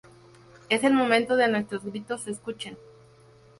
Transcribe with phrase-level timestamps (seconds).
[0.69, 2.75] Es el momento de nuestros gritos se escuchen"".